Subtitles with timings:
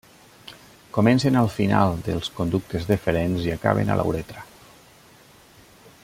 [0.95, 4.47] Comencen al final dels conductes deferents i acaben a la uretra.